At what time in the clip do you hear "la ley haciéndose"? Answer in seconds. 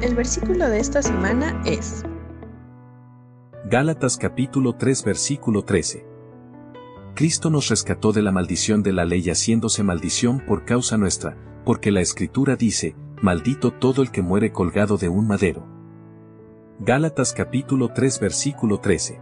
8.92-9.82